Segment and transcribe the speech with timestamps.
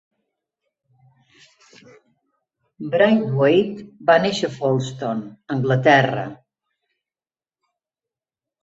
[2.95, 5.23] Braithwaite va néixer a Folston,
[5.59, 6.29] Anglaterra.